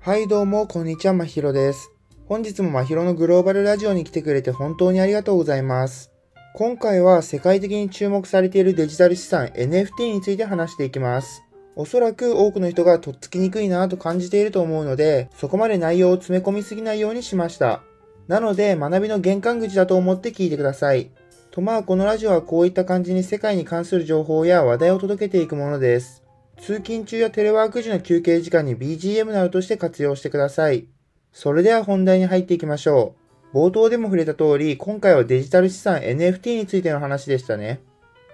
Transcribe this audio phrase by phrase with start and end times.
[0.00, 1.90] はいどうも、こんにちは、まひろです。
[2.26, 6.12] 本日もまひろのグローバルラジオに来てくれて本当にありがとうございます。
[6.54, 11.42] 今回は世界的に注目されているデジタル資産 NFT について話していきます。
[11.74, 17.82] おそらく多くの人がとっつきにくいなぁと感じていると思うので、そこまで内容を詰め込みすぎないようにしました。
[18.28, 21.10] なので、学びの玄関口だと思って聞いてください。
[21.50, 26.22] とまあ、このラジオはこういった感じに世界に関する情報や話題を届けていくものです。
[26.60, 30.86] 通勤中やテレワーク時の休憩時間に BGM などとして活用してください。
[31.32, 33.14] それでは本題に入っていきましょ
[33.52, 33.56] う。
[33.56, 37.80] 冒頭でも触れた通り、今回はデジタル資産 NFT についての話でしたね。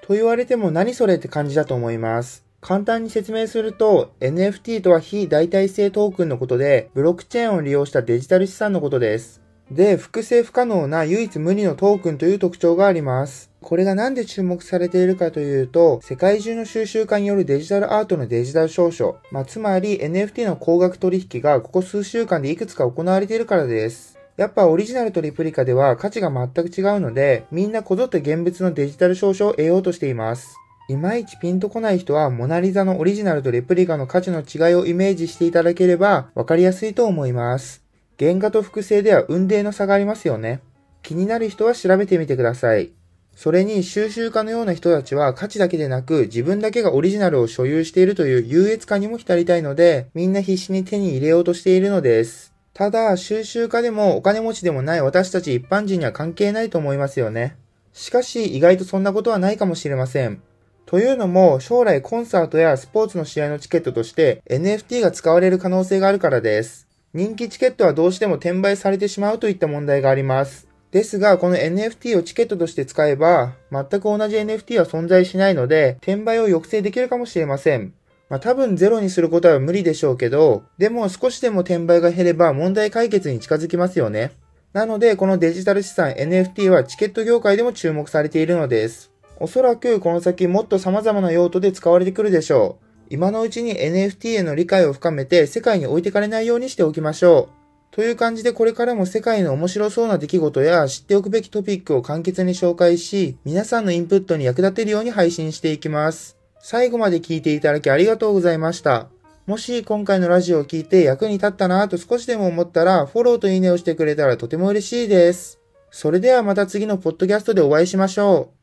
[0.03, 2.45] と言われても何それって感じだと思います。
[2.61, 9.43] 簡単に説明すると、NFT とは非代替性トークンのことで、ブロックチェーンを利用したデジタル資産のことです。
[9.71, 13.51] で、複製不可能な唯一無二のトークンという特徴があります。
[13.65, 24.19] これがなんで注目されているかというと、世界中の収集家によるデジタルアートのデジタル証書、まあ、つまり NFT の高額取引がここ数週間でいくつか行われているからです。
[24.37, 30.57] やっぱオリジナルとリプリカでは価値が全く違うので、みんなこぞって現物のデジタル証書を得ようとしています。
[30.91, 37.83] いまいちピンとこない人は、モナリザのオリジナルとレプリカの価値の違いをイメージしていただければ、わかりやすいと思います。
[38.19, 40.61] 原画と複製では運命の差がありますよね。
[41.03, 42.93] 気になる人は調べてみてください。
[43.37, 52.55] それに収集家のような人たちは価値だけでなく自分だけがオリジナルを所有しているという優越感にも浸りたいのでみんな必死に手に入れようとしているのです。
[52.73, 57.57] ただ収集家でもお金持ちでもない私たち一般人には関係ないと思いますよね。
[57.93, 60.43] しかし意外とそんなことはないかもしれません。
[60.87, 66.87] というのも将来コンサートやスポーツの試合のチケットとして NFT が使われる可能性があるからです。
[67.15, 70.74] 人気チケットはどうしても転売されてしまうといった問題があります。
[70.95, 77.93] ですが、この NFT をチケットとして使えば、全く同じ NFT は存在しないので、転売を抑制できるかもしれません。
[78.29, 84.31] まあ多分ゼロにすることは無理でしょうけど、でも少しでも転売が減れば問題解決に近づきますよね。
[84.73, 89.11] なので、このデジタル資産 NFT はチケット業界でも注目されているのです。
[89.41, 93.07] おそらくこの先もっと様々な用途で使われてくるでしょう。
[93.11, 97.64] 今のうちに NFT への理解を深めて世界に置いてかれないようにしておきましょう。
[97.95, 106.37] という感じでこれからも世界の面白そうな出来事や知っておくべきトピックを簡潔に紹介し、皆さんのインプットに役立てるように配信していきます。
[106.59, 109.07] 最後まで聞いていただきありがとうございました。
[109.47, 115.61] もし今回のラジオを聞いて役に立ったなぁと少しでも思ったら、フォローといいねをしてくれたらとても嬉しいです。
[115.93, 118.54] それではまた次のポッドキャストでお会いしましょう。